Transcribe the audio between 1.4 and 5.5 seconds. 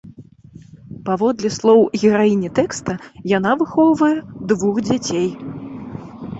слоў гераіні тэкста, яна выхоўвае двух дзяцей.